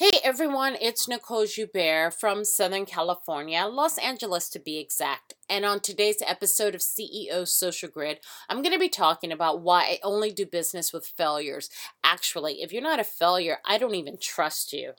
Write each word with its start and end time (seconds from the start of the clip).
Hey 0.00 0.18
everyone, 0.24 0.78
it's 0.80 1.08
Nicole 1.08 1.44
Joubert 1.44 2.14
from 2.14 2.42
Southern 2.42 2.86
California, 2.86 3.66
Los 3.66 3.98
Angeles 3.98 4.48
to 4.48 4.58
be 4.58 4.78
exact. 4.78 5.34
And 5.46 5.66
on 5.66 5.80
today's 5.80 6.22
episode 6.26 6.74
of 6.74 6.80
CEO 6.80 7.46
Social 7.46 7.90
Grid, 7.90 8.20
I'm 8.48 8.62
going 8.62 8.72
to 8.72 8.78
be 8.78 8.88
talking 8.88 9.30
about 9.30 9.60
why 9.60 9.82
I 9.82 9.98
only 10.02 10.32
do 10.32 10.46
business 10.46 10.90
with 10.90 11.04
failures. 11.04 11.68
Actually, 12.02 12.62
if 12.62 12.72
you're 12.72 12.80
not 12.80 12.98
a 12.98 13.04
failure, 13.04 13.58
I 13.66 13.76
don't 13.76 13.94
even 13.94 14.16
trust 14.18 14.72
you. 14.72 14.92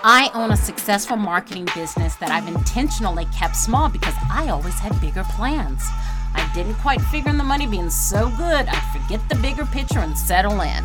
I 0.00 0.32
own 0.34 0.50
a 0.50 0.56
successful 0.56 1.16
marketing 1.16 1.68
business 1.72 2.16
that 2.16 2.32
I've 2.32 2.48
intentionally 2.48 3.26
kept 3.26 3.54
small 3.54 3.88
because 3.88 4.14
I 4.28 4.48
always 4.48 4.80
had 4.80 5.00
bigger 5.00 5.22
plans. 5.36 5.84
I 6.34 6.50
didn't 6.52 6.74
quite 6.74 7.00
figure 7.00 7.30
in 7.30 7.38
the 7.38 7.44
money 7.44 7.68
being 7.68 7.90
so 7.90 8.28
good, 8.30 8.66
I'd 8.66 8.92
forget 8.92 9.20
the 9.28 9.36
bigger 9.36 9.66
picture 9.66 10.00
and 10.00 10.18
settle 10.18 10.60
in. 10.62 10.84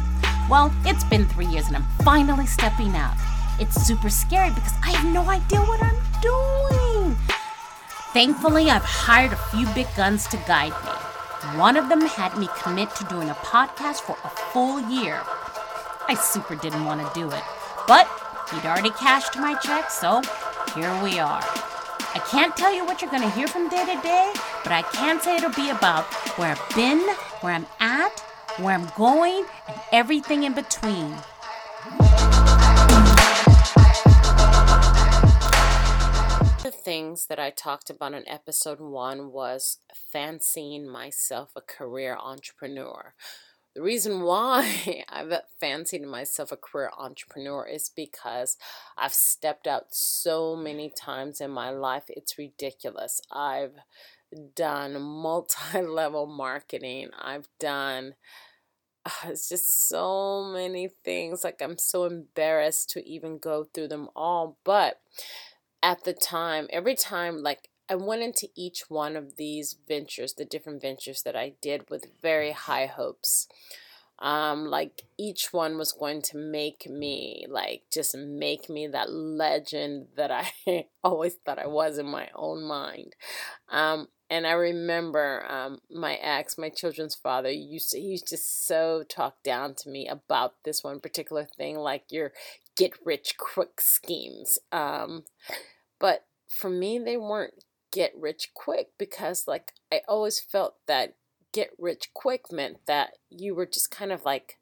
Well, 0.49 0.71
it's 0.85 1.03
been 1.03 1.25
three 1.25 1.47
years 1.47 1.67
and 1.67 1.75
I'm 1.75 1.85
finally 2.03 2.45
stepping 2.45 2.95
out. 2.95 3.15
It's 3.59 3.81
super 3.81 4.09
scary 4.09 4.49
because 4.51 4.73
I 4.83 4.91
have 4.91 5.11
no 5.11 5.27
idea 5.29 5.59
what 5.61 5.81
I'm 5.81 5.97
doing. 6.21 7.15
Thankfully, 8.13 8.69
I've 8.69 8.83
hired 8.83 9.33
a 9.33 9.37
few 9.37 9.67
big 9.73 9.87
guns 9.95 10.27
to 10.27 10.37
guide 10.47 10.73
me. 10.83 10.91
One 11.59 11.77
of 11.77 11.89
them 11.89 12.01
had 12.01 12.37
me 12.37 12.47
commit 12.61 12.93
to 12.95 13.03
doing 13.05 13.29
a 13.29 13.33
podcast 13.35 14.01
for 14.01 14.17
a 14.23 14.29
full 14.29 14.79
year. 14.89 15.21
I 16.07 16.13
super 16.13 16.55
didn't 16.55 16.85
want 16.85 17.01
to 17.01 17.19
do 17.19 17.27
it, 17.27 17.43
but 17.87 18.07
he'd 18.51 18.65
already 18.65 18.91
cashed 18.91 19.37
my 19.37 19.55
check, 19.55 19.89
so 19.89 20.21
here 20.75 20.93
we 21.03 21.17
are. 21.19 21.41
I 21.41 22.21
can't 22.29 22.55
tell 22.55 22.73
you 22.73 22.85
what 22.85 23.01
you're 23.01 23.11
going 23.11 23.23
to 23.23 23.35
hear 23.35 23.47
from 23.47 23.67
day 23.67 23.83
to 23.85 24.01
day, 24.01 24.31
but 24.63 24.71
I 24.71 24.83
can 24.93 25.19
say 25.19 25.37
it'll 25.37 25.51
be 25.51 25.69
about 25.69 26.05
where 26.37 26.51
I've 26.51 26.75
been, 26.75 26.99
where 27.41 27.53
I'm 27.53 27.65
at, 27.79 28.24
where 28.57 28.73
I'm 28.73 28.89
going, 28.95 29.45
and 29.67 29.77
everything 29.91 30.43
in 30.43 30.53
between. 30.53 31.15
The 36.63 36.71
things 36.71 37.27
that 37.27 37.37
I 37.39 37.49
talked 37.49 37.89
about 37.89 38.13
in 38.13 38.27
episode 38.27 38.79
one 38.79 39.31
was 39.31 39.79
fancying 39.93 40.87
myself 40.87 41.49
a 41.55 41.61
career 41.61 42.17
entrepreneur. 42.19 43.13
The 43.75 43.81
reason 43.81 44.21
why 44.21 45.03
I've 45.09 45.33
fancied 45.59 46.03
myself 46.03 46.51
a 46.51 46.57
career 46.57 46.91
entrepreneur 46.97 47.67
is 47.67 47.91
because 47.93 48.55
I've 48.97 49.13
stepped 49.13 49.67
out 49.67 49.87
so 49.89 50.55
many 50.55 50.89
times 50.89 51.41
in 51.41 51.51
my 51.51 51.69
life. 51.71 52.05
It's 52.07 52.37
ridiculous. 52.37 53.19
I've 53.29 53.73
done 54.55 55.01
multi 55.01 55.81
level 55.81 56.25
marketing, 56.25 57.09
I've 57.19 57.47
done 57.59 58.15
uh, 59.05 59.11
it's 59.27 59.49
just 59.49 59.87
so 59.87 60.43
many 60.51 60.89
things. 61.03 61.43
Like, 61.43 61.61
I'm 61.61 61.77
so 61.77 62.05
embarrassed 62.05 62.89
to 62.91 63.07
even 63.07 63.37
go 63.37 63.65
through 63.65 63.89
them 63.89 64.09
all. 64.15 64.57
But 64.63 64.99
at 65.83 66.05
the 66.05 66.13
time, 66.13 66.67
every 66.71 66.95
time, 66.95 67.43
like, 67.43 67.69
I 67.89 67.95
went 67.95 68.23
into 68.23 68.47
each 68.55 68.89
one 68.89 69.15
of 69.15 69.35
these 69.37 69.75
ventures, 69.87 70.33
the 70.33 70.45
different 70.45 70.81
ventures 70.81 71.21
that 71.23 71.35
I 71.35 71.53
did 71.61 71.89
with 71.89 72.07
very 72.21 72.51
high 72.51 72.87
hopes. 72.87 73.47
Um, 74.17 74.65
like 74.65 75.03
each 75.17 75.51
one 75.51 75.77
was 75.77 75.91
going 75.91 76.21
to 76.23 76.37
make 76.37 76.89
me, 76.89 77.45
like, 77.49 77.83
just 77.93 78.15
make 78.15 78.69
me 78.69 78.87
that 78.87 79.11
legend 79.11 80.07
that 80.15 80.31
I 80.31 80.85
always 81.03 81.35
thought 81.35 81.59
I 81.59 81.67
was 81.67 81.97
in 81.97 82.07
my 82.07 82.29
own 82.33 82.63
mind. 82.63 83.15
Um, 83.69 84.07
and 84.29 84.47
I 84.47 84.53
remember 84.53 85.45
um, 85.47 85.79
my 85.91 86.15
ex, 86.15 86.57
my 86.57 86.69
children's 86.69 87.13
father, 87.13 87.51
used 87.51 87.91
to, 87.91 87.99
he 87.99 88.07
used 88.07 88.27
to 88.27 88.37
so 88.37 89.03
talk 89.07 89.43
down 89.43 89.75
to 89.75 89.89
me 89.89 90.07
about 90.07 90.55
this 90.63 90.83
one 90.83 90.99
particular 90.99 91.45
thing, 91.57 91.77
like 91.77 92.05
your 92.09 92.31
get 92.75 92.93
rich 93.05 93.35
quick 93.37 93.79
schemes. 93.79 94.57
Um, 94.71 95.25
but 95.99 96.25
for 96.47 96.69
me, 96.69 96.97
they 96.97 97.17
weren't 97.17 97.65
get 97.95 98.13
rich 98.15 98.49
quick 98.53 98.89
because, 98.97 99.47
like, 99.47 99.73
I 99.91 100.01
always 100.07 100.39
felt 100.39 100.75
that 100.85 101.15
get 101.53 101.71
rich 101.79 102.09
quick 102.13 102.51
meant 102.51 102.85
that 102.85 103.13
you 103.29 103.55
were 103.55 103.65
just 103.65 103.89
kind 103.89 104.11
of 104.11 104.25
like 104.25 104.57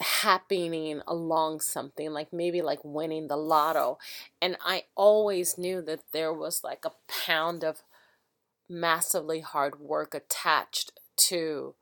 happening 0.00 1.00
along 1.06 1.60
something 1.60 2.10
like 2.10 2.32
maybe 2.32 2.60
like 2.60 2.80
winning 2.82 3.28
the 3.28 3.36
lotto 3.36 3.98
and 4.40 4.56
i 4.64 4.84
always 4.96 5.58
knew 5.58 5.82
that 5.82 6.00
there 6.12 6.32
was 6.32 6.64
like 6.64 6.84
a 6.84 6.92
pound 7.06 7.62
of 7.62 7.82
massively 8.68 9.40
hard 9.40 9.78
work 9.78 10.14
attached 10.14 10.92
to 11.16 11.74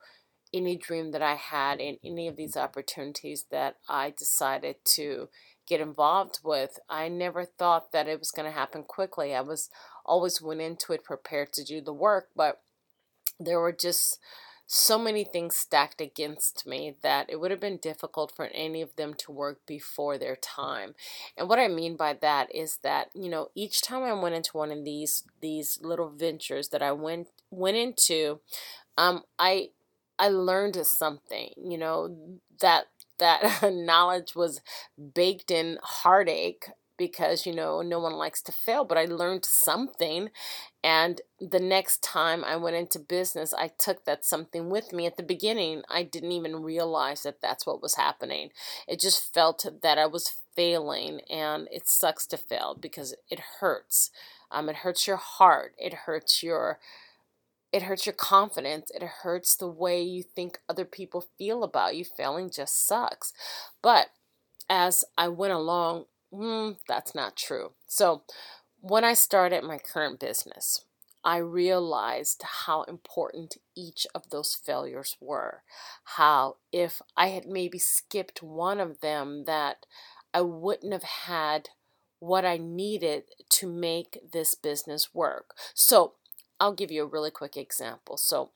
any 0.52 0.76
dream 0.76 1.10
that 1.12 1.22
I 1.22 1.34
had 1.34 1.80
in 1.80 1.98
any 2.04 2.28
of 2.28 2.36
these 2.36 2.56
opportunities 2.56 3.46
that 3.50 3.76
I 3.88 4.10
decided 4.10 4.76
to 4.96 5.28
get 5.66 5.80
involved 5.80 6.40
with. 6.42 6.78
I 6.88 7.08
never 7.08 7.44
thought 7.44 7.92
that 7.92 8.08
it 8.08 8.18
was 8.18 8.30
going 8.30 8.50
to 8.50 8.58
happen 8.58 8.82
quickly. 8.84 9.34
I 9.34 9.42
was 9.42 9.68
always 10.08 10.42
went 10.42 10.60
into 10.60 10.92
it 10.92 11.04
prepared 11.04 11.52
to 11.52 11.64
do 11.64 11.80
the 11.80 11.92
work, 11.92 12.28
but 12.34 12.60
there 13.38 13.60
were 13.60 13.72
just 13.72 14.18
so 14.70 14.98
many 14.98 15.24
things 15.24 15.56
stacked 15.56 15.98
against 15.98 16.66
me 16.66 16.94
that 17.02 17.30
it 17.30 17.40
would 17.40 17.50
have 17.50 17.60
been 17.60 17.78
difficult 17.78 18.30
for 18.36 18.46
any 18.52 18.82
of 18.82 18.94
them 18.96 19.14
to 19.14 19.32
work 19.32 19.60
before 19.66 20.18
their 20.18 20.36
time. 20.36 20.94
And 21.38 21.48
what 21.48 21.58
I 21.58 21.68
mean 21.68 21.96
by 21.96 22.12
that 22.20 22.54
is 22.54 22.78
that, 22.82 23.08
you 23.14 23.30
know, 23.30 23.48
each 23.54 23.80
time 23.80 24.02
I 24.02 24.12
went 24.12 24.34
into 24.34 24.58
one 24.58 24.70
of 24.70 24.84
these 24.84 25.24
these 25.40 25.78
little 25.82 26.10
ventures 26.10 26.68
that 26.68 26.82
I 26.82 26.92
went 26.92 27.28
went 27.50 27.78
into, 27.78 28.40
um, 28.98 29.22
I 29.38 29.70
I 30.18 30.28
learned 30.28 30.76
something, 30.84 31.50
you 31.56 31.78
know, 31.78 32.14
that 32.60 32.88
that 33.18 33.62
knowledge 33.72 34.34
was 34.34 34.60
baked 35.14 35.50
in 35.50 35.78
heartache 35.82 36.66
because 36.98 37.46
you 37.46 37.54
know 37.54 37.82
no 37.82 37.98
one 38.00 38.14
likes 38.14 38.42
to 38.42 38.52
fail 38.52 38.84
but 38.84 38.98
i 38.98 39.04
learned 39.06 39.44
something 39.44 40.30
and 40.84 41.20
the 41.40 41.60
next 41.60 42.02
time 42.02 42.44
i 42.44 42.56
went 42.56 42.76
into 42.76 42.98
business 42.98 43.54
i 43.54 43.68
took 43.78 44.04
that 44.04 44.24
something 44.24 44.68
with 44.70 44.92
me. 44.92 45.06
At 45.06 45.16
the 45.16 45.22
beginning 45.22 45.82
i 45.88 46.02
didn't 46.02 46.32
even 46.32 46.62
realize 46.62 47.22
that 47.22 47.40
that's 47.40 47.66
what 47.66 47.82
was 47.82 47.94
happening. 47.96 48.50
It 48.86 49.00
just 49.00 49.32
felt 49.34 49.64
that 49.82 49.98
i 49.98 50.06
was 50.06 50.32
failing 50.56 51.20
and 51.30 51.68
it 51.70 51.88
sucks 51.88 52.26
to 52.26 52.36
fail 52.36 52.76
because 52.78 53.14
it 53.30 53.40
hurts. 53.60 54.10
Um, 54.50 54.68
it 54.68 54.76
hurts 54.76 55.06
your 55.06 55.16
heart. 55.16 55.74
It 55.78 55.94
hurts 55.94 56.42
your 56.42 56.78
it 57.72 57.82
hurts 57.82 58.06
your 58.06 58.14
confidence. 58.14 58.90
It 58.94 59.02
hurts 59.02 59.54
the 59.56 59.68
way 59.68 60.02
you 60.02 60.22
think 60.22 60.60
other 60.68 60.86
people 60.86 61.26
feel 61.38 61.62
about 61.62 61.96
you. 61.96 62.04
Failing 62.04 62.50
just 62.50 62.86
sucks. 62.86 63.32
But 63.82 64.08
as 64.70 65.04
i 65.16 65.28
went 65.28 65.52
along 65.52 66.04
mm, 66.32 66.76
that's 66.86 67.14
not 67.14 67.36
true. 67.36 67.72
So, 67.86 68.22
when 68.80 69.04
I 69.04 69.14
started 69.14 69.64
my 69.64 69.78
current 69.78 70.20
business, 70.20 70.84
I 71.24 71.38
realized 71.38 72.42
how 72.66 72.82
important 72.84 73.56
each 73.76 74.06
of 74.14 74.30
those 74.30 74.54
failures 74.54 75.16
were. 75.20 75.62
How, 76.04 76.56
if 76.72 77.02
I 77.16 77.28
had 77.28 77.46
maybe 77.46 77.78
skipped 77.78 78.42
one 78.42 78.80
of 78.80 79.00
them, 79.00 79.44
that 79.46 79.86
I 80.32 80.42
wouldn't 80.42 80.92
have 80.92 81.02
had 81.02 81.70
what 82.20 82.44
I 82.44 82.56
needed 82.56 83.24
to 83.50 83.68
make 83.70 84.18
this 84.32 84.54
business 84.54 85.14
work. 85.14 85.54
So, 85.74 86.14
I'll 86.60 86.72
give 86.72 86.90
you 86.90 87.04
a 87.04 87.06
really 87.06 87.30
quick 87.30 87.56
example. 87.56 88.16
So, 88.16 88.50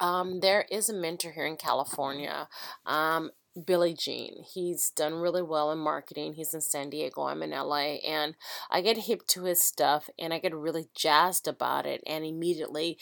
um, 0.00 0.40
there 0.40 0.66
is 0.70 0.88
a 0.88 0.94
mentor 0.94 1.32
here 1.32 1.46
in 1.46 1.56
California, 1.56 2.48
um, 2.86 3.30
Billy 3.66 3.94
Gene. 3.94 4.44
He's 4.54 4.90
done 4.90 5.14
really 5.14 5.42
well 5.42 5.70
in 5.70 5.78
marketing. 5.78 6.34
He's 6.34 6.54
in 6.54 6.60
San 6.60 6.90
Diego. 6.90 7.22
I'm 7.22 7.42
in 7.42 7.50
LA. 7.50 7.98
And 8.06 8.34
I 8.70 8.80
get 8.80 8.98
hip 8.98 9.26
to 9.28 9.44
his 9.44 9.62
stuff 9.62 10.08
and 10.18 10.32
I 10.32 10.38
get 10.38 10.54
really 10.54 10.88
jazzed 10.94 11.46
about 11.46 11.86
it 11.86 12.02
and 12.06 12.24
immediately 12.24 12.98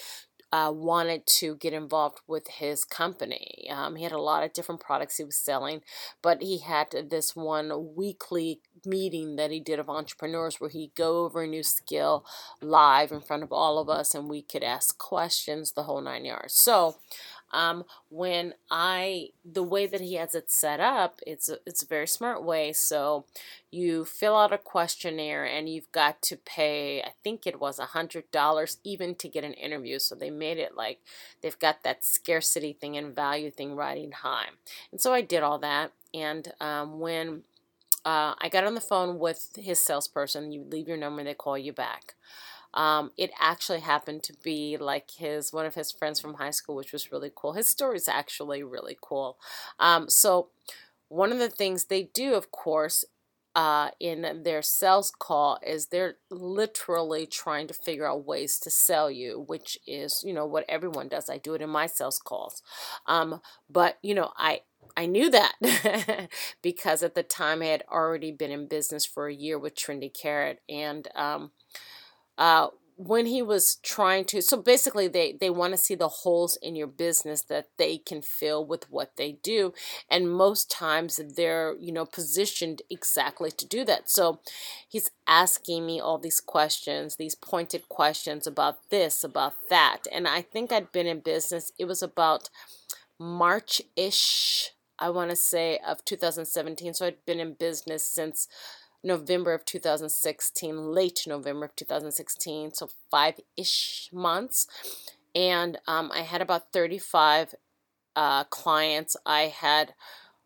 uh, 0.53 0.73
wanted 0.75 1.27
to 1.27 1.55
get 1.57 1.73
involved 1.73 2.21
with 2.27 2.49
his 2.49 2.85
company. 2.85 3.69
Um, 3.71 3.95
he 3.97 4.03
had 4.03 4.13
a 4.13 4.19
lot 4.19 4.43
of 4.43 4.53
different 4.53 4.81
products 4.81 5.17
he 5.17 5.25
was 5.25 5.37
selling, 5.37 5.83
but 6.23 6.43
he 6.43 6.59
had 6.59 6.91
this 7.09 7.37
one 7.37 7.95
weekly 7.95 8.61
meeting 8.85 9.37
that 9.37 9.51
he 9.53 9.61
did 9.61 9.79
of 9.79 9.89
entrepreneurs 9.89 10.61
where 10.61 10.71
he'd 10.71 10.95
go 10.97 11.25
over 11.25 11.43
a 11.43 11.47
new 11.47 11.63
skill 11.63 12.25
live 12.61 13.13
in 13.13 13.21
front 13.21 13.43
of 13.43 13.53
all 13.53 13.79
of 13.79 13.89
us 13.89 14.15
and 14.15 14.29
we 14.29 14.43
could 14.43 14.65
ask 14.65 14.99
questions 14.99 15.73
the 15.73 15.85
whole 15.85 16.01
nine 16.01 16.25
yards. 16.25 16.55
So 16.55 16.97
um, 17.53 17.85
when 18.09 18.55
I 18.71 19.31
the 19.45 19.63
way 19.63 19.87
that 19.87 20.01
he 20.01 20.15
has 20.15 20.35
it 20.35 20.51
set 20.51 20.81
up, 20.81 21.21
it's 21.27 21.49
a, 21.49 21.59
it's 21.67 21.83
a 21.83 21.87
very 21.87 22.07
smart 22.07 22.45
way. 22.45 22.73
So 22.73 23.25
you 23.71 24.05
fill 24.05 24.37
out 24.37 24.53
a 24.53 24.59
questionnaire 24.59 25.45
and 25.45 25.69
you've 25.69 25.91
got 25.93 26.23
to 26.23 26.37
pay. 26.37 27.03
I 27.03 27.13
think 27.23 27.47
it 27.47 27.61
was 27.61 27.79
a 27.79 27.87
hundred 27.87 28.31
dollars 28.31 28.79
even 28.85 29.15
to 29.17 29.29
get 29.29 29.45
an 29.45 29.55
interview. 29.55 29.99
So 29.99 30.15
they 30.15 30.31
made 30.31 30.59
it 30.59 30.77
like 30.77 31.01
they've 31.43 31.59
got 31.59 31.83
that 31.83 32.05
scarcity 32.05 32.73
thing 32.73 32.97
and 32.97 33.15
value 33.15 33.51
thing 33.51 33.75
riding 33.75 34.13
high. 34.13 34.49
And 34.93 35.01
so 35.01 35.13
I 35.13 35.21
did 35.21 35.43
all 35.43 35.59
that. 35.59 35.93
And 36.15 36.53
um, 36.61 37.01
when 37.01 37.43
uh, 38.05 38.35
I 38.41 38.49
got 38.51 38.65
on 38.65 38.75
the 38.75 38.81
phone 38.81 39.19
with 39.19 39.51
his 39.57 39.85
salesperson, 39.85 40.53
you 40.53 40.65
leave 40.69 40.89
your 40.89 40.97
number, 40.97 41.23
they 41.23 41.35
call 41.35 41.59
you 41.59 41.73
back. 41.73 42.15
Um, 42.75 43.11
it 43.17 43.31
actually 43.41 43.81
happened 43.81 44.23
to 44.25 44.33
be 44.43 44.77
like 44.77 45.11
his 45.17 45.53
one 45.53 45.67
of 45.67 45.75
his 45.75 45.91
friends 45.93 46.21
from 46.21 46.35
high 46.35 46.51
school, 46.53 46.77
which 46.77 46.93
was 46.93 47.13
really 47.13 47.31
cool. 47.35 47.53
His 47.55 47.69
story 47.69 47.97
is 47.97 48.09
actually 48.09 48.63
really 48.63 48.97
cool. 49.01 49.39
Um, 49.79 50.09
so 50.09 50.49
one 51.09 51.33
of 51.33 51.39
the 51.39 51.49
things 51.49 51.85
they 51.87 52.05
do, 52.15 52.35
of 52.35 52.51
course, 52.51 53.05
uh, 53.57 53.91
in 53.99 54.43
their 54.45 54.63
sales 54.63 55.13
call 55.19 55.59
is 55.67 55.87
they're 55.87 56.15
literally 56.31 57.27
trying 57.27 57.67
to 57.67 57.75
figure 57.75 58.07
out 58.09 58.25
ways 58.25 58.61
to 58.61 58.71
sell 58.71 59.11
you, 59.11 59.45
which 59.49 59.77
is 59.87 60.23
you 60.25 60.33
know 60.33 60.47
what 60.47 60.65
everyone 60.69 61.09
does. 61.09 61.29
I 61.29 61.39
do 61.39 61.55
it 61.55 61.63
in 61.63 61.69
my 61.71 61.87
sales 61.87 62.19
calls, 62.19 62.63
um, 63.07 63.41
but 63.69 63.99
you 64.03 64.15
know 64.15 64.31
I 64.37 64.61
I 64.97 65.07
knew 65.07 65.31
that 65.31 66.29
because 66.63 67.03
at 67.03 67.17
the 67.17 67.25
time 67.25 67.61
I 67.63 67.67
had 67.67 67.85
already 67.91 68.31
been 68.31 68.53
in 68.53 68.69
business 68.69 69.05
for 69.05 69.27
a 69.27 69.35
year 69.35 69.59
with 69.59 69.75
Trendy 69.75 70.13
Carrot 70.13 70.61
and. 70.69 71.09
Um, 71.17 71.51
uh, 72.41 72.69
when 72.97 73.27
he 73.27 73.41
was 73.41 73.77
trying 73.77 74.27
to 74.27 74.43
so 74.43 74.59
basically 74.59 75.09
they 75.09 75.33
they 75.33 75.49
want 75.49 75.73
to 75.73 75.79
see 75.79 75.95
the 75.95 76.09
holes 76.09 76.59
in 76.61 76.77
your 76.77 76.87
business 76.87 77.43
that 77.43 77.69
they 77.79 77.97
can 77.97 78.21
fill 78.21 78.65
with 78.67 78.91
what 78.91 79.17
they 79.17 79.33
do. 79.43 79.73
And 80.11 80.31
most 80.31 80.71
times 80.71 81.21
they're 81.37 81.75
you 81.81 81.93
know 81.93 82.05
positioned 82.05 82.83
exactly 82.91 83.51
to 83.53 83.67
do 83.67 83.85
that. 83.87 84.11
So 84.11 84.41
he's 84.89 85.11
asking 85.27 85.87
me 85.87 86.01
all 86.01 86.19
these 86.19 86.41
questions 86.41 87.17
these 87.17 87.35
pointed 87.35 87.89
questions 87.89 88.47
about 88.47 88.91
this 88.91 89.25
about 89.25 89.55
that. 89.71 90.01
And 90.13 90.27
i 90.29 90.43
think 90.43 90.73
i'd 90.73 90.93
been 90.93 91.07
in 91.07 91.21
business 91.21 91.73
it 91.79 91.87
was 91.87 92.03
about 92.03 92.51
march-ish 93.19 94.71
i 94.99 95.11
want 95.11 95.31
to 95.31 95.37
say 95.37 95.79
of 95.87 96.05
2017 96.05 96.95
so 96.95 97.07
i'd 97.07 97.25
been 97.27 97.41
in 97.41 97.55
business 97.55 98.05
since 98.05 98.49
November 99.03 99.55
of 99.55 99.65
2016, 99.65 100.77
late 100.77 101.21
November 101.27 101.67
of 101.67 101.77
2016, 101.77 102.73
so 102.75 102.89
five 103.11 103.35
ish 103.57 104.11
months. 104.13 104.67
And 105.35 105.79
um, 105.87 106.11
I 106.13 106.23
had 106.23 106.43
about 106.43 106.73
35 106.73 107.55
uh, 108.17 108.45
clients. 108.45 109.17
I 109.25 109.43
had 109.43 109.95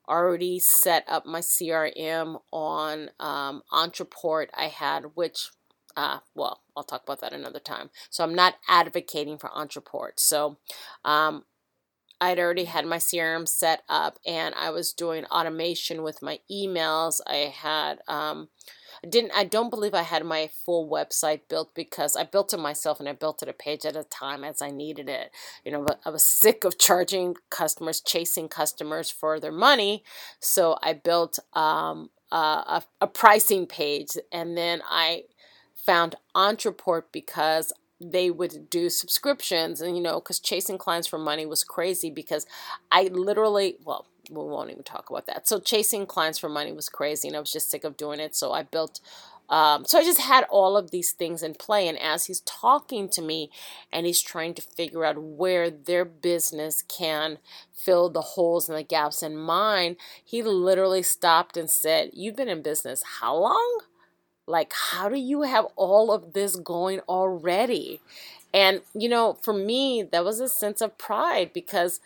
already 0.08 0.58
set 0.58 1.04
up 1.08 1.24
my 1.26 1.40
CRM 1.40 2.40
on 2.52 3.10
um, 3.18 3.62
Ontraport. 3.72 4.48
I 4.54 4.66
had, 4.66 5.12
which, 5.14 5.50
uh, 5.96 6.18
well, 6.34 6.60
I'll 6.76 6.84
talk 6.84 7.02
about 7.02 7.20
that 7.20 7.32
another 7.32 7.60
time. 7.60 7.90
So 8.10 8.22
I'm 8.22 8.34
not 8.34 8.56
advocating 8.68 9.38
for 9.38 9.48
Ontraport. 9.50 10.12
So 10.16 10.58
um, 11.04 11.44
I'd 12.24 12.38
already 12.38 12.64
had 12.64 12.86
my 12.86 12.96
CRM 12.96 13.46
set 13.46 13.82
up 13.88 14.18
and 14.26 14.54
I 14.54 14.70
was 14.70 14.92
doing 14.92 15.26
automation 15.26 16.02
with 16.02 16.22
my 16.22 16.40
emails. 16.50 17.20
I 17.26 17.52
had 17.54 18.00
um 18.08 18.48
I 19.04 19.08
didn't 19.08 19.32
I 19.34 19.44
don't 19.44 19.68
believe 19.68 19.92
I 19.92 20.02
had 20.02 20.24
my 20.24 20.48
full 20.64 20.88
website 20.88 21.42
built 21.50 21.74
because 21.74 22.16
I 22.16 22.24
built 22.24 22.54
it 22.54 22.58
myself 22.58 22.98
and 22.98 23.08
I 23.08 23.12
built 23.12 23.42
it 23.42 23.48
a 23.48 23.52
page 23.52 23.84
at 23.84 23.94
a 23.96 24.04
time 24.04 24.42
as 24.42 24.62
I 24.62 24.70
needed 24.70 25.08
it. 25.08 25.32
You 25.64 25.72
know, 25.72 25.82
but 25.82 26.00
I 26.06 26.10
was 26.10 26.26
sick 26.26 26.64
of 26.64 26.78
charging 26.78 27.34
customers, 27.50 28.00
chasing 28.00 28.48
customers 28.48 29.10
for 29.10 29.38
their 29.38 29.52
money, 29.52 30.02
so 30.40 30.78
I 30.82 30.94
built 30.94 31.38
um 31.52 32.08
a, 32.32 32.82
a 33.00 33.06
pricing 33.06 33.66
page 33.66 34.16
and 34.32 34.56
then 34.56 34.82
I 34.88 35.24
found 35.74 36.16
Ontraport 36.34 37.04
because 37.12 37.72
they 38.00 38.30
would 38.30 38.68
do 38.70 38.90
subscriptions 38.90 39.80
and 39.80 39.96
you 39.96 40.02
know 40.02 40.20
because 40.20 40.40
chasing 40.40 40.78
clients 40.78 41.06
for 41.06 41.18
money 41.18 41.46
was 41.46 41.64
crazy 41.64 42.10
because 42.10 42.44
i 42.90 43.04
literally 43.04 43.76
well 43.84 44.06
we 44.30 44.36
won't 44.36 44.70
even 44.70 44.82
talk 44.82 45.10
about 45.10 45.26
that. 45.26 45.48
So 45.48 45.60
chasing 45.60 46.06
clients 46.06 46.38
for 46.38 46.48
money 46.48 46.72
was 46.72 46.88
crazy 46.88 47.28
and 47.28 47.36
i 47.36 47.40
was 47.40 47.52
just 47.52 47.70
sick 47.70 47.84
of 47.84 47.96
doing 47.96 48.20
it. 48.20 48.34
So 48.34 48.52
i 48.52 48.62
built 48.62 49.00
um, 49.50 49.84
so 49.84 49.98
i 49.98 50.02
just 50.02 50.20
had 50.20 50.44
all 50.48 50.74
of 50.76 50.90
these 50.90 51.12
things 51.12 51.42
in 51.42 51.54
play 51.54 51.86
and 51.86 51.98
as 51.98 52.24
he's 52.24 52.40
talking 52.40 53.10
to 53.10 53.20
me 53.20 53.50
and 53.92 54.06
he's 54.06 54.22
trying 54.22 54.54
to 54.54 54.62
figure 54.62 55.04
out 55.04 55.22
where 55.22 55.68
their 55.68 56.06
business 56.06 56.82
can 56.82 57.38
fill 57.70 58.08
the 58.08 58.22
holes 58.22 58.70
and 58.70 58.78
the 58.78 58.82
gaps 58.82 59.22
in 59.22 59.36
mine 59.36 59.96
he 60.24 60.42
literally 60.42 61.02
stopped 61.02 61.58
and 61.58 61.70
said 61.70 62.08
you've 62.14 62.36
been 62.36 62.48
in 62.48 62.62
business 62.62 63.02
how 63.20 63.36
long 63.36 63.80
like, 64.46 64.72
how 64.72 65.08
do 65.08 65.16
you 65.18 65.42
have 65.42 65.66
all 65.76 66.12
of 66.12 66.32
this 66.32 66.56
going 66.56 67.00
already? 67.08 68.00
And, 68.52 68.82
you 68.94 69.08
know, 69.08 69.38
for 69.42 69.52
me, 69.52 70.02
that 70.02 70.24
was 70.24 70.40
a 70.40 70.48
sense 70.48 70.80
of 70.80 70.98
pride 70.98 71.52
because 71.52 72.00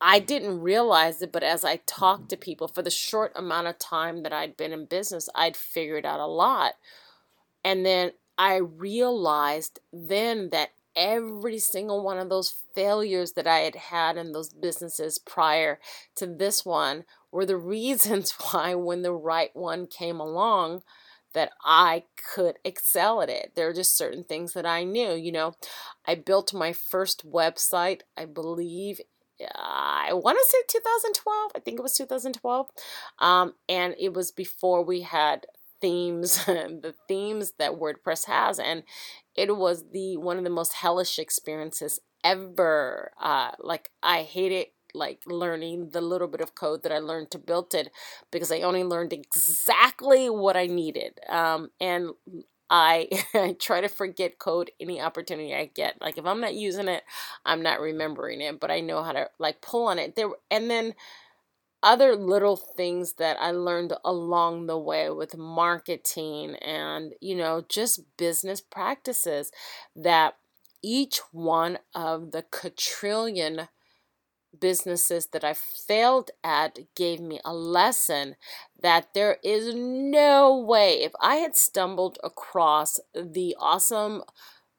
I 0.00 0.18
didn't 0.18 0.60
realize 0.62 1.20
it, 1.20 1.30
but 1.30 1.42
as 1.42 1.64
I 1.64 1.76
talked 1.86 2.30
to 2.30 2.36
people 2.36 2.68
for 2.68 2.82
the 2.82 2.90
short 2.90 3.32
amount 3.36 3.66
of 3.66 3.78
time 3.78 4.22
that 4.22 4.32
I'd 4.32 4.56
been 4.56 4.72
in 4.72 4.86
business, 4.86 5.28
I'd 5.34 5.56
figured 5.56 6.06
out 6.06 6.20
a 6.20 6.26
lot. 6.26 6.74
And 7.64 7.84
then 7.84 8.12
I 8.38 8.56
realized 8.56 9.80
then 9.92 10.48
that 10.50 10.70
every 10.96 11.58
single 11.58 12.02
one 12.02 12.18
of 12.18 12.30
those 12.30 12.54
failures 12.74 13.32
that 13.32 13.46
I 13.46 13.58
had 13.60 13.76
had 13.76 14.16
in 14.16 14.32
those 14.32 14.48
businesses 14.52 15.18
prior 15.18 15.78
to 16.16 16.26
this 16.26 16.64
one 16.64 17.04
were 17.30 17.46
the 17.46 17.56
reasons 17.58 18.32
why, 18.32 18.74
when 18.74 19.02
the 19.02 19.12
right 19.12 19.54
one 19.54 19.86
came 19.86 20.18
along, 20.18 20.82
that 21.34 21.52
I 21.64 22.04
could 22.34 22.56
excel 22.64 23.22
at 23.22 23.28
it. 23.28 23.52
There 23.54 23.68
are 23.68 23.74
just 23.74 23.96
certain 23.96 24.24
things 24.24 24.52
that 24.54 24.66
I 24.66 24.84
knew. 24.84 25.14
You 25.14 25.32
know, 25.32 25.54
I 26.06 26.14
built 26.14 26.52
my 26.52 26.72
first 26.72 27.30
website, 27.30 28.00
I 28.16 28.24
believe. 28.24 29.00
I 29.54 30.12
want 30.12 30.38
to 30.38 30.46
say 30.46 30.58
2012. 30.68 31.52
I 31.54 31.60
think 31.60 31.78
it 31.78 31.82
was 31.82 31.94
2012. 31.94 32.66
Um, 33.18 33.54
and 33.68 33.94
it 33.98 34.12
was 34.12 34.32
before 34.32 34.84
we 34.84 35.02
had 35.02 35.46
themes, 35.80 36.44
the 36.46 36.94
themes 37.08 37.52
that 37.58 37.72
WordPress 37.72 38.26
has. 38.26 38.58
And 38.58 38.82
it 39.34 39.56
was 39.56 39.84
the 39.92 40.16
one 40.16 40.38
of 40.38 40.44
the 40.44 40.50
most 40.50 40.74
hellish 40.74 41.18
experiences 41.18 42.00
ever. 42.22 43.12
Uh, 43.20 43.52
like, 43.60 43.90
I 44.02 44.22
hate 44.22 44.52
it 44.52 44.72
like 44.94 45.22
learning 45.26 45.90
the 45.90 46.00
little 46.00 46.28
bit 46.28 46.40
of 46.40 46.54
code 46.54 46.82
that 46.82 46.92
I 46.92 46.98
learned 46.98 47.30
to 47.32 47.38
build 47.38 47.74
it 47.74 47.90
because 48.30 48.52
I 48.52 48.60
only 48.60 48.84
learned 48.84 49.12
exactly 49.12 50.28
what 50.30 50.56
I 50.56 50.66
needed. 50.66 51.18
Um, 51.28 51.70
and 51.80 52.10
I, 52.70 53.08
I 53.34 53.56
try 53.58 53.80
to 53.80 53.88
forget 53.88 54.38
code 54.38 54.70
any 54.80 55.00
opportunity 55.00 55.54
I 55.54 55.66
get. 55.66 56.00
Like 56.00 56.18
if 56.18 56.24
I'm 56.24 56.40
not 56.40 56.54
using 56.54 56.88
it, 56.88 57.02
I'm 57.44 57.62
not 57.62 57.80
remembering 57.80 58.40
it, 58.40 58.60
but 58.60 58.70
I 58.70 58.80
know 58.80 59.02
how 59.02 59.12
to 59.12 59.28
like 59.38 59.60
pull 59.60 59.88
on 59.88 59.98
it. 59.98 60.16
There 60.16 60.30
and 60.50 60.70
then 60.70 60.94
other 61.82 62.14
little 62.14 62.56
things 62.56 63.14
that 63.14 63.38
I 63.40 63.52
learned 63.52 63.94
along 64.04 64.66
the 64.66 64.78
way 64.78 65.10
with 65.10 65.36
marketing 65.36 66.56
and 66.56 67.14
you 67.20 67.34
know 67.34 67.64
just 67.68 68.00
business 68.16 68.60
practices 68.60 69.50
that 69.96 70.36
each 70.82 71.20
one 71.32 71.78
of 71.94 72.32
the 72.32 72.42
quadrillion 72.42 73.68
businesses 74.58 75.28
that 75.28 75.44
I 75.44 75.54
failed 75.54 76.30
at 76.42 76.78
gave 76.94 77.20
me 77.20 77.40
a 77.44 77.54
lesson 77.54 78.36
that 78.80 79.14
there 79.14 79.38
is 79.42 79.74
no 79.74 80.56
way, 80.56 81.02
if 81.02 81.12
I 81.20 81.36
had 81.36 81.56
stumbled 81.56 82.18
across 82.22 82.98
the 83.14 83.56
awesome 83.58 84.22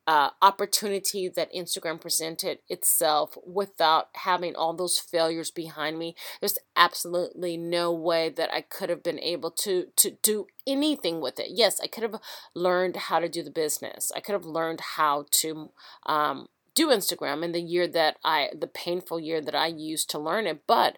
uh, 0.07 0.31
opportunity 0.41 1.29
that 1.29 1.53
Instagram 1.53 2.01
presented 2.01 2.59
itself 2.67 3.37
without 3.45 4.09
having 4.13 4.55
all 4.55 4.73
those 4.73 4.99
failures 4.99 5.51
behind 5.51 5.99
me, 5.99 6.15
there's 6.39 6.57
absolutely 6.75 7.55
no 7.55 7.93
way 7.93 8.29
that 8.29 8.51
I 8.53 8.61
could 8.61 8.89
have 8.89 9.03
been 9.03 9.19
able 9.19 9.51
to 9.51 9.87
to 9.95 10.17
do 10.23 10.47
anything 10.65 11.21
with 11.21 11.39
it. 11.39 11.51
Yes, 11.51 11.79
I 11.79 11.87
could 11.87 12.03
have 12.03 12.19
learned 12.55 12.95
how 12.95 13.19
to 13.19 13.29
do 13.29 13.43
the 13.43 13.51
business. 13.51 14.11
I 14.15 14.19
could 14.21 14.33
have 14.33 14.45
learned 14.45 14.81
how 14.81 15.25
to 15.31 15.69
um, 16.07 16.47
do 16.75 16.89
Instagram 16.89 17.43
in 17.43 17.51
the 17.51 17.61
year 17.61 17.87
that 17.87 18.17
I, 18.23 18.49
the 18.57 18.67
painful 18.67 19.19
year 19.19 19.41
that 19.41 19.55
I 19.55 19.67
used 19.67 20.09
to 20.11 20.19
learn 20.19 20.47
it. 20.47 20.63
But 20.67 20.97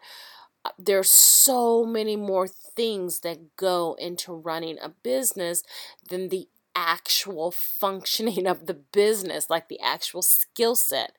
uh, 0.65 0.69
there's 0.77 1.11
so 1.11 1.85
many 1.85 2.15
more 2.15 2.47
things 2.47 3.19
that 3.21 3.55
go 3.57 3.95
into 3.99 4.33
running 4.33 4.77
a 4.81 4.89
business 4.89 5.63
than 6.09 6.29
the 6.29 6.47
actual 6.75 7.51
functioning 7.51 8.47
of 8.47 8.65
the 8.65 8.73
business, 8.73 9.49
like 9.49 9.67
the 9.67 9.79
actual 9.79 10.21
skill 10.21 10.75
set. 10.75 11.13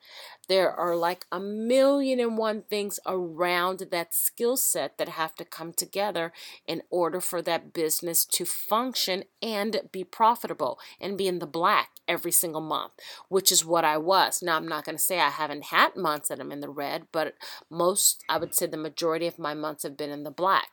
There 0.47 0.71
are 0.71 0.95
like 0.95 1.25
a 1.31 1.39
million 1.39 2.19
and 2.19 2.37
one 2.37 2.61
things 2.63 2.99
around 3.05 3.79
that 3.91 4.13
skill 4.13 4.57
set 4.57 4.97
that 4.97 5.09
have 5.09 5.35
to 5.35 5.45
come 5.45 5.73
together 5.73 6.31
in 6.67 6.83
order 6.89 7.19
for 7.19 7.41
that 7.41 7.73
business 7.73 8.25
to 8.25 8.45
function 8.45 9.23
and 9.41 9.81
be 9.91 10.03
profitable 10.03 10.79
and 10.99 11.17
be 11.17 11.27
in 11.27 11.39
the 11.39 11.47
black 11.47 11.89
every 12.07 12.31
single 12.31 12.61
month, 12.61 12.91
which 13.27 13.51
is 13.51 13.65
what 13.65 13.83
I 13.83 13.97
was. 13.97 14.43
Now, 14.43 14.57
I'm 14.57 14.67
not 14.67 14.85
going 14.85 14.97
to 14.97 15.03
say 15.03 15.19
I 15.19 15.29
haven't 15.29 15.65
had 15.65 15.95
months 15.95 16.29
that 16.29 16.39
I'm 16.39 16.51
in 16.51 16.59
the 16.59 16.69
red, 16.69 17.07
but 17.11 17.33
most, 17.69 18.23
I 18.29 18.37
would 18.37 18.53
say 18.53 18.67
the 18.67 18.77
majority 18.77 19.25
of 19.25 19.39
my 19.39 19.55
months 19.55 19.83
have 19.83 19.97
been 19.97 20.11
in 20.11 20.23
the 20.23 20.31
black. 20.31 20.69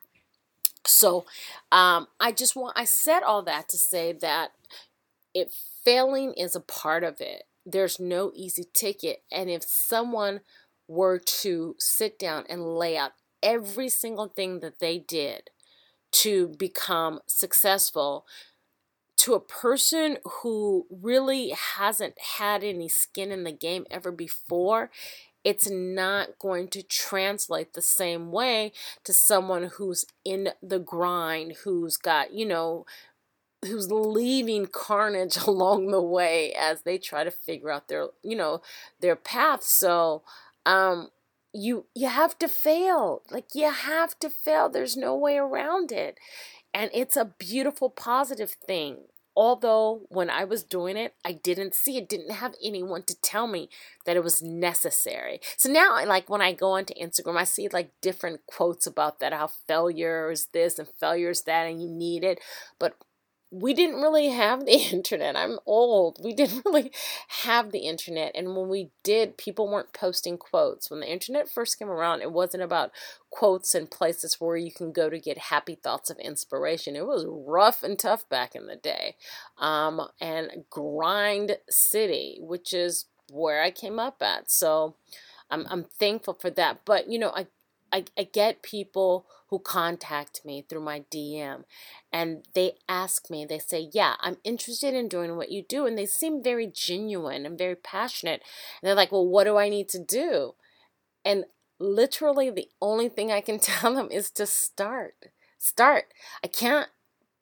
So, 0.87 1.25
um, 1.71 2.09
I 2.19 2.33
just 2.33 2.57
want, 2.57 2.77
I 2.77 2.85
said 2.85 3.23
all 3.23 3.43
that 3.43 3.69
to 3.71 3.79
say 3.79 4.13
that 4.13 4.53
it 5.35 5.53
failing 5.85 6.35
is 6.35 6.55
a 6.57 6.61
part 6.61 7.05
of 7.05 7.21
it. 7.21 7.45
There's 7.65 8.01
no 8.01 8.33
easy 8.35 8.65
ticket. 8.75 9.23
And 9.31 9.51
if 9.51 9.63
someone 9.65 10.41
were 10.89 11.19
to 11.19 11.77
sit 11.79 12.19
down 12.19 12.45
and 12.49 12.77
lay 12.77 12.97
out 12.97 13.13
every 13.43 13.89
single 13.89 14.29
thing 14.29 14.61
that 14.61 14.81
they 14.81 14.99
did 14.99 15.51
to 16.13 16.49
become 16.59 17.21
successful 17.27 18.27
to 19.19 19.35
a 19.35 19.41
person 19.41 20.19
who 20.25 20.87
really 20.91 21.51
hasn't 21.51 22.19
had 22.39 22.65
any 22.65 22.89
skin 22.89 23.31
in 23.31 23.45
the 23.45 23.53
game 23.53 23.87
ever 23.91 24.11
before, 24.11 24.91
it's 25.45 25.69
not 25.71 26.39
going 26.39 26.69
to 26.69 26.83
translate 26.83 27.75
the 27.75 27.83
same 27.83 28.31
way 28.31 28.73
to 29.05 29.13
someone 29.13 29.71
who's 29.77 30.05
in 30.25 30.51
the 30.63 30.79
grind, 30.79 31.57
who's 31.65 31.97
got, 31.97 32.33
you 32.33 32.47
know, 32.47 32.87
who's 33.65 33.91
leaving 33.91 34.67
carnage 34.67 35.37
along 35.47 35.89
the 35.89 36.03
way 36.03 36.53
as 36.59 36.83
they 36.83 36.99
try 36.99 37.25
to 37.25 37.31
figure 37.31 37.71
out 37.71 37.89
their, 37.89 38.09
you 38.23 38.37
know, 38.37 38.61
their 39.01 39.17
path. 39.17 39.63
So, 39.63 40.23
um, 40.67 41.11
you 41.55 41.85
you 41.95 42.09
have 42.09 42.39
to 42.39 42.49
fail. 42.49 43.23
Like 43.31 43.49
you 43.55 43.71
have 43.71 44.19
to 44.21 44.31
fail. 44.31 44.69
There's 44.69 44.97
no 44.97 45.15
way 45.15 45.37
around 45.37 45.93
it. 45.93 46.19
And 46.75 46.91
it's 46.95 47.17
a 47.17 47.35
beautiful 47.39 47.91
positive 47.91 48.53
thing 48.53 48.99
although 49.35 50.03
when 50.09 50.31
I 50.31 50.45
was 50.45 50.63
doing 50.63 50.97
it, 50.97 51.15
I 51.25 51.33
didn't 51.33 51.75
see 51.75 51.97
it, 51.97 52.09
didn't 52.09 52.33
have 52.33 52.55
anyone 52.63 53.03
to 53.05 53.21
tell 53.21 53.47
me 53.47 53.69
that 54.05 54.17
it 54.17 54.25
was 54.25 54.43
necessary. 54.43 55.41
So 55.57 55.71
now, 55.71 56.05
like 56.07 56.29
when 56.29 56.43
I 56.43 56.53
go 56.53 56.73
onto 56.73 56.95
Instagram, 56.95 57.37
I 57.37 57.45
see 57.45 57.69
like 57.69 57.93
different 58.01 58.47
quotes 58.47 58.87
about 58.87 59.21
that, 59.21 59.33
how 59.33 59.47
failure 59.47 60.31
is 60.31 60.47
this 60.53 60.79
and 60.79 60.89
failure 61.01 61.31
is 61.31 61.43
that, 61.43 61.67
and 61.67 61.83
you 61.83 61.89
need 61.89 62.25
it. 62.25 62.41
But 62.79 62.97
we 63.53 63.75
didn't 63.75 64.01
really 64.01 64.31
have 64.31 64.65
the 64.65 64.73
internet. 64.93 65.37
I'm 65.37 65.59
old. 65.67 66.19
We 66.25 66.33
didn't 66.33 66.63
really 66.67 66.91
have 67.45 67.71
the 67.71 67.81
internet. 67.81 68.33
And 68.35 68.57
when 68.57 68.69
we 68.69 68.91
did, 69.05 69.37
people 69.37 69.69
weren't 69.69 69.93
posting 69.93 70.39
quotes. 70.39 70.91
When 70.91 71.01
the 71.01 71.13
internet 71.13 71.49
first 71.49 71.79
came 71.79 71.91
around, 71.91 72.23
it 72.23 72.33
wasn't 72.33 72.63
about 72.63 72.91
quotes 73.31 73.75
and 73.75 73.91
places 73.91 74.41
where 74.41 74.57
you 74.57 74.73
can 74.73 74.91
go 74.91 75.11
to 75.11 75.21
get 75.21 75.39
happy 75.39 75.75
thoughts 75.75 76.09
of 76.09 76.19
inspiration. 76.19 76.97
It 76.97 77.07
was 77.07 77.27
rough 77.29 77.83
and 77.83 77.99
tough 77.99 78.27
back 78.29 78.55
in 78.55 78.67
the 78.67 78.77
day. 78.77 79.17
Um, 79.59 80.09
and 80.21 80.65
Grind 80.71 81.59
City, 81.69 82.39
which 82.41 82.73
is 82.73 83.07
where 83.31 83.63
I 83.63 83.71
came 83.71 83.99
up 83.99 84.23
at. 84.23 84.51
So 84.51 84.97
I'm, 85.51 85.67
I'm 85.69 85.85
thankful 85.85 86.35
for 86.35 86.51
that. 86.51 86.81
But, 86.87 87.11
you 87.11 87.19
know, 87.19 87.33
I, 87.37 87.47
I, 87.93 88.05
I 88.17 88.25
get 88.25 88.63
people 88.63 89.27
who 89.49 89.59
contact 89.59 90.45
me 90.45 90.65
through 90.67 90.81
my 90.81 91.05
DM 91.13 91.65
and 92.13 92.45
they 92.55 92.77
ask 92.89 93.31
me, 93.31 93.45
they 93.45 93.59
say, 93.59 93.91
Yeah, 93.93 94.15
I'm 94.21 94.39
interested 94.45 94.95
in 94.95 95.09
doing 95.09 95.37
what 95.37 95.51
you 95.53 95.63
do. 95.63 95.87
And 95.87 95.97
they 95.99 96.07
seem 96.07 96.43
very 96.43 96.67
genuine 96.67 97.45
and 97.45 97.59
very 97.59 97.77
passionate. 97.77 98.43
And 98.81 98.89
they're 98.89 98.95
like, 98.95 99.13
Well, 99.13 99.27
what 99.27 99.45
do 99.45 99.59
I 99.59 99.69
need 99.69 99.89
to 99.91 99.99
do? 99.99 100.55
And 101.25 101.45
literally, 101.79 102.51
the 102.51 102.69
only 102.81 103.09
thing 103.09 103.31
I 103.31 103.41
can 103.41 103.59
tell 103.61 103.95
them 103.95 104.09
is 104.11 104.31
to 104.33 104.47
start. 104.47 105.15
Start. 105.59 106.07
I 106.43 106.49
can't 106.49 106.89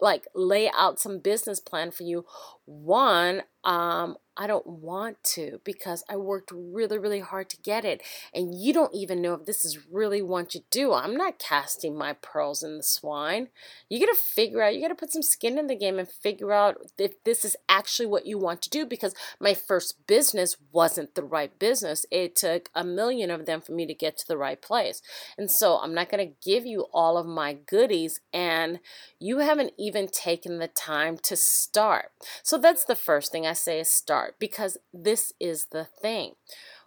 like 0.01 0.27
lay 0.35 0.71
out 0.77 0.99
some 0.99 1.19
business 1.19 1.61
plan 1.61 1.91
for 1.91 2.03
you. 2.03 2.25
One, 2.65 3.43
um, 3.65 4.17
I 4.41 4.47
don't 4.47 4.67
want 4.67 5.23
to 5.35 5.61
because 5.65 6.03
I 6.09 6.17
worked 6.17 6.51
really, 6.51 6.97
really 6.97 7.21
hard 7.21 7.51
to 7.51 7.59
get 7.59 7.85
it. 7.85 8.03
And 8.33 8.55
you 8.55 8.73
don't 8.73 8.95
even 8.95 9.21
know 9.21 9.35
if 9.35 9.45
this 9.45 9.67
is 9.67 9.87
really 9.93 10.23
what 10.23 10.55
you 10.55 10.63
do. 10.71 10.95
I'm 10.95 11.15
not 11.15 11.39
casting 11.39 11.95
my 11.95 12.15
pearls 12.15 12.63
in 12.63 12.79
the 12.79 12.83
swine. 12.83 13.49
You 13.91 14.01
got 14.01 14.11
to 14.11 14.19
figure 14.19 14.63
out, 14.63 14.75
you 14.75 14.81
got 14.81 14.89
to 14.89 14.95
put 14.95 15.13
some 15.13 15.21
skin 15.21 15.59
in 15.59 15.67
the 15.67 15.75
game 15.75 15.99
and 15.99 16.09
figure 16.09 16.53
out 16.53 16.79
if 16.97 17.23
this 17.25 17.45
is 17.45 17.55
actually 17.69 18.07
what 18.07 18.25
you 18.25 18.39
want 18.39 18.63
to 18.63 18.71
do 18.71 18.87
because 18.87 19.15
my 19.39 19.53
first 19.53 20.07
business 20.07 20.57
wasn't 20.73 21.15
the 21.15 21.23
right 21.23 21.59
business. 21.59 22.07
It 22.11 22.35
took 22.35 22.71
a 22.75 22.83
million 22.83 23.31
of 23.31 23.45
them 23.45 23.61
for 23.61 23.73
me 23.73 23.85
to 23.85 23.95
get 23.95 24.17
to 24.19 24.27
the 24.27 24.39
right 24.39 24.63
place. 24.63 25.03
And 25.37 25.51
so 25.51 25.77
I'm 25.77 25.93
not 25.93 26.09
going 26.09 26.27
to 26.27 26.35
give 26.43 26.65
you 26.65 26.87
all 26.95 27.19
of 27.19 27.27
my 27.27 27.53
goodies 27.53 28.21
and 28.33 28.81
you 29.19 29.41
haven't 29.41 29.73
even 29.79 30.09
taken 30.09 30.61
the 30.61 30.69
time 30.69 31.19
to 31.25 31.37
start. 31.37 32.13
So 32.43 32.57
that's 32.57 32.87
the 32.87 32.97
first 32.97 33.33
thing 33.33 33.45
I 33.51 33.55
say 33.55 33.81
is 33.81 33.91
start 33.91 34.37
because 34.39 34.79
this 34.95 35.33
is 35.41 35.67
the 35.73 35.85
thing. 35.85 36.35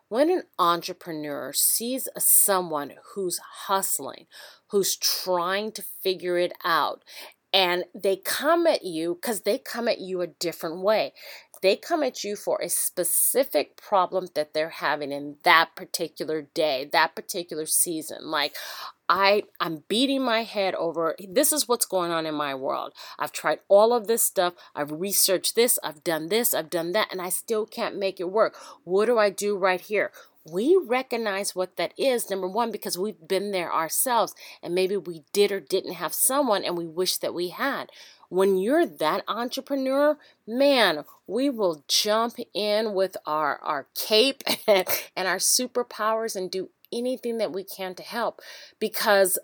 When 0.07 0.29
an 0.29 0.43
entrepreneur 0.57 1.51
sees 1.53 2.07
someone 2.17 2.93
who's 3.13 3.39
hustling, 3.67 4.27
who's 4.67 4.95
trying 4.95 5.73
to 5.73 5.83
figure 6.01 6.37
it 6.37 6.53
out, 6.63 7.03
and 7.51 7.83
they 7.93 8.15
come 8.15 8.65
at 8.65 8.83
you 8.83 9.15
because 9.15 9.41
they 9.41 9.57
come 9.57 9.87
at 9.87 9.99
you 9.99 10.21
a 10.21 10.27
different 10.27 10.79
way. 10.81 11.13
They 11.61 11.75
come 11.75 12.03
at 12.03 12.23
you 12.23 12.35
for 12.35 12.59
a 12.61 12.69
specific 12.69 13.77
problem 13.77 14.27
that 14.35 14.53
they're 14.53 14.69
having 14.69 15.11
in 15.11 15.37
that 15.43 15.75
particular 15.75 16.41
day, 16.41 16.89
that 16.91 17.15
particular 17.15 17.65
season. 17.65 18.25
Like, 18.25 18.55
I 19.13 19.43
I'm 19.59 19.83
beating 19.87 20.23
my 20.23 20.41
head 20.41 20.73
over 20.73 21.15
this 21.29 21.53
is 21.53 21.67
what's 21.67 21.85
going 21.85 22.09
on 22.09 22.25
in 22.25 22.33
my 22.33 22.55
world. 22.55 22.93
I've 23.19 23.31
tried 23.31 23.59
all 23.67 23.93
of 23.93 24.07
this 24.07 24.23
stuff. 24.23 24.55
I've 24.73 24.91
researched 24.91 25.53
this, 25.55 25.77
I've 25.83 26.03
done 26.03 26.29
this, 26.29 26.55
I've 26.55 26.71
done 26.71 26.93
that 26.93 27.09
and 27.11 27.21
I 27.21 27.29
still 27.29 27.67
can't 27.67 27.95
make 27.95 28.19
it 28.19 28.31
work. 28.31 28.55
What 28.85 29.05
do 29.05 29.19
I 29.19 29.29
do 29.29 29.55
right 29.55 29.79
here? 29.79 30.11
We 30.51 30.75
recognize 30.83 31.55
what 31.55 31.77
that 31.77 31.93
is 31.95 32.31
number 32.31 32.49
1 32.49 32.71
because 32.71 32.97
we've 32.97 33.27
been 33.27 33.51
there 33.51 33.71
ourselves 33.71 34.33
and 34.63 34.73
maybe 34.73 34.97
we 34.97 35.23
did 35.31 35.51
or 35.51 35.59
didn't 35.59 35.93
have 35.93 36.15
someone 36.15 36.65
and 36.65 36.75
we 36.75 36.87
wish 36.87 37.17
that 37.17 37.35
we 37.35 37.49
had. 37.49 37.91
When 38.33 38.57
you're 38.57 38.87
that 38.87 39.23
entrepreneur, 39.27 40.17
man, 40.47 41.05
we 41.27 41.51
will 41.51 41.83
jump 41.87 42.37
in 42.51 42.95
with 42.95 43.15
our 43.27 43.59
our 43.59 43.85
cape 43.93 44.41
and 44.67 45.27
our 45.27 45.37
superpowers 45.37 46.35
and 46.35 46.49
do 46.49 46.71
anything 46.91 47.37
that 47.37 47.51
we 47.53 47.63
can 47.63 47.93
to 47.93 48.01
help 48.01 48.41
because 48.79 49.37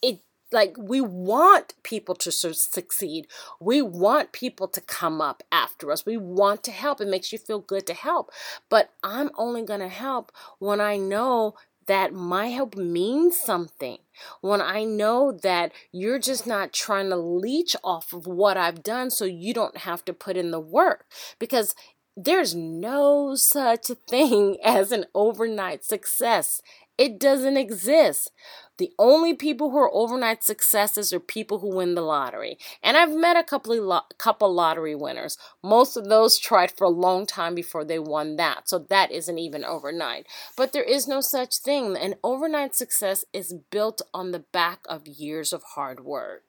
it 0.00 0.20
like 0.50 0.76
we 0.78 1.02
want 1.02 1.74
people 1.82 2.14
to 2.14 2.32
succeed. 2.32 3.26
We 3.60 3.82
want 3.82 4.32
people 4.32 4.68
to 4.68 4.80
come 4.80 5.20
up 5.20 5.42
after 5.52 5.90
us. 5.90 6.06
We 6.06 6.16
want 6.16 6.64
to 6.64 6.70
help. 6.70 7.02
It 7.02 7.08
makes 7.08 7.34
you 7.34 7.38
feel 7.38 7.58
good 7.58 7.86
to 7.86 7.94
help. 7.94 8.30
But 8.70 8.94
i'm 9.04 9.28
only 9.36 9.62
going 9.62 9.80
to 9.80 9.88
help 9.88 10.32
when 10.58 10.80
i 10.80 10.96
know 10.96 11.54
that 11.86 12.14
my 12.14 12.46
help 12.46 12.76
means 12.76 13.38
something. 13.38 13.98
When 14.40 14.60
I 14.60 14.84
know 14.84 15.32
that 15.42 15.72
you're 15.92 16.18
just 16.18 16.46
not 16.46 16.72
trying 16.72 17.10
to 17.10 17.16
leech 17.16 17.76
off 17.82 18.12
of 18.12 18.26
what 18.26 18.56
I've 18.56 18.82
done 18.82 19.10
so 19.10 19.24
you 19.24 19.54
don't 19.54 19.78
have 19.78 20.04
to 20.06 20.12
put 20.12 20.36
in 20.36 20.50
the 20.50 20.60
work. 20.60 21.06
Because 21.38 21.74
there's 22.16 22.54
no 22.54 23.34
such 23.34 23.88
thing 24.08 24.56
as 24.64 24.90
an 24.92 25.06
overnight 25.14 25.84
success. 25.84 26.62
It 26.98 27.18
doesn't 27.20 27.58
exist. 27.58 28.30
The 28.78 28.92
only 28.98 29.34
people 29.34 29.70
who 29.70 29.78
are 29.78 29.90
overnight 29.92 30.42
successes 30.44 31.12
are 31.12 31.20
people 31.20 31.58
who 31.58 31.74
win 31.74 31.94
the 31.94 32.02
lottery. 32.02 32.58
And 32.82 32.96
I've 32.96 33.14
met 33.14 33.36
a 33.36 33.42
couple 33.44 33.74
lo- 33.76 34.00
couple 34.18 34.52
lottery 34.52 34.94
winners. 34.94 35.36
Most 35.62 35.96
of 35.96 36.08
those 36.08 36.38
tried 36.38 36.70
for 36.70 36.84
a 36.84 36.90
long 36.90 37.26
time 37.26 37.54
before 37.54 37.84
they 37.84 37.98
won 37.98 38.36
that. 38.36 38.68
So 38.68 38.78
that 38.78 39.10
isn't 39.10 39.38
even 39.38 39.64
overnight. 39.64 40.26
But 40.56 40.72
there 40.72 40.82
is 40.82 41.08
no 41.08 41.20
such 41.20 41.56
thing. 41.58 41.96
An 41.96 42.14
overnight 42.22 42.74
success 42.74 43.24
is 43.32 43.54
built 43.70 44.02
on 44.14 44.32
the 44.32 44.40
back 44.52 44.80
of 44.88 45.06
years 45.06 45.52
of 45.52 45.62
hard 45.74 46.00
work. 46.00 46.44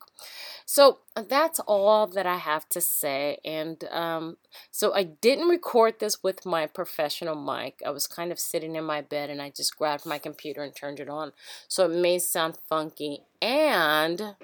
So 0.70 1.00
that's 1.16 1.62
all 1.62 2.08
that 2.08 2.26
I 2.26 2.36
have 2.36 2.68
to 2.70 2.82
say. 2.82 3.38
And 3.46 3.86
um, 3.90 4.36
so 4.70 4.94
I 4.94 5.04
didn't 5.04 5.48
record 5.48 6.00
this 6.00 6.22
with 6.22 6.46
my 6.46 6.68
professional 6.68 7.36
mic. 7.36 7.82
I 7.86 7.90
was 7.90 8.06
kind 8.06 8.34
of 8.34 8.38
sitting 8.38 8.76
in 8.76 8.84
my 8.84 9.00
bed 9.00 9.30
and 9.30 9.42
I 9.42 9.50
just 9.50 9.78
grabbed 9.78 10.06
my 10.06 10.18
computer 10.20 10.62
and 10.62 10.76
turned 10.76 11.00
it 11.00 11.08
on. 11.08 11.32
So 11.70 11.86
it 11.86 11.96
may 11.96 12.20
sound 12.20 12.58
funky. 12.68 13.22
And 13.42 14.36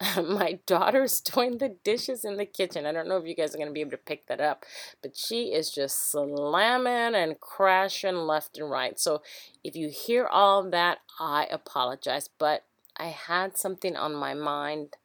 my 0.22 0.60
daughter's 0.66 1.20
doing 1.20 1.58
the 1.58 1.74
dishes 1.82 2.24
in 2.24 2.36
the 2.36 2.46
kitchen. 2.46 2.86
I 2.86 2.92
don't 2.92 3.08
know 3.08 3.16
if 3.16 3.26
you 3.26 3.34
guys 3.34 3.52
are 3.52 3.58
going 3.58 3.68
to 3.68 3.74
be 3.74 3.80
able 3.80 3.90
to 3.90 3.96
pick 3.96 4.28
that 4.28 4.40
up, 4.40 4.64
but 5.02 5.16
she 5.16 5.52
is 5.52 5.68
just 5.68 6.12
slamming 6.12 7.16
and 7.16 7.40
crashing 7.40 8.14
left 8.14 8.56
and 8.56 8.70
right. 8.70 9.00
So 9.00 9.20
if 9.64 9.74
you 9.74 9.88
hear 9.88 10.26
all 10.26 10.62
that, 10.70 10.98
I 11.18 11.48
apologize. 11.50 12.30
But 12.38 12.62
I 12.96 13.06
had 13.06 13.56
something 13.56 13.96
on 13.96 14.14
my 14.14 14.34
mind 14.34 14.96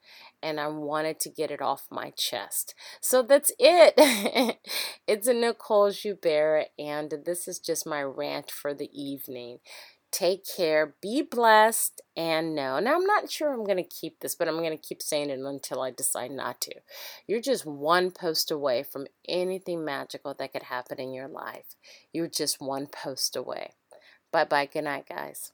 and 0.41 0.59
I 0.59 0.67
wanted 0.67 1.19
to 1.21 1.29
get 1.29 1.51
it 1.51 1.61
off 1.61 1.87
my 1.89 2.11
chest. 2.11 2.75
So 3.01 3.21
that's 3.21 3.51
it. 3.59 4.57
it's 5.07 5.27
a 5.27 5.33
Nicole 5.33 5.91
Joubert, 5.91 6.67
and 6.77 7.13
this 7.25 7.47
is 7.47 7.59
just 7.59 7.85
my 7.85 8.01
rant 8.03 8.51
for 8.51 8.73
the 8.73 8.89
evening. 8.93 9.59
Take 10.09 10.45
care, 10.47 10.95
be 11.01 11.21
blessed, 11.21 12.01
and 12.15 12.55
know. 12.55 12.79
Now, 12.79 12.95
I'm 12.95 13.05
not 13.05 13.29
sure 13.29 13.51
I'm 13.51 13.65
going 13.65 13.77
to 13.77 13.83
keep 13.83 14.19
this, 14.21 14.35
but 14.35 14.47
I'm 14.47 14.57
going 14.57 14.75
to 14.75 14.77
keep 14.77 15.01
saying 15.01 15.29
it 15.29 15.39
until 15.39 15.81
I 15.81 15.91
decide 15.91 16.31
not 16.31 16.61
to. 16.61 16.75
You're 17.27 17.41
just 17.41 17.65
one 17.65 18.11
post 18.11 18.49
away 18.49 18.83
from 18.83 19.07
anything 19.27 19.83
magical 19.83 20.33
that 20.33 20.53
could 20.53 20.63
happen 20.63 20.99
in 20.99 21.13
your 21.13 21.27
life. 21.27 21.75
You're 22.13 22.29
just 22.29 22.61
one 22.61 22.87
post 22.87 23.35
away. 23.35 23.73
Bye 24.31 24.45
bye. 24.45 24.65
Good 24.65 24.85
night, 24.85 25.07
guys. 25.09 25.51